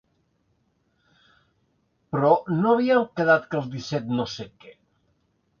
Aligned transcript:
Però 2.15 2.33
no 2.63 2.73
havíem 2.73 3.07
quedat 3.21 3.47
que 3.53 3.63
el 3.63 3.71
disset 3.77 4.13
no 4.21 4.29
que? 4.41 4.77